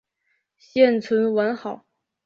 [0.57, 1.85] 现存完好。